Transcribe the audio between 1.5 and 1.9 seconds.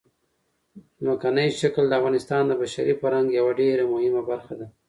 شکل